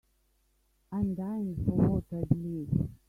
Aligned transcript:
I'm 0.91 1.13
dying 1.13 1.63
for 1.63 1.75
what 1.75 2.03
I 2.11 2.25
believe. 2.33 2.89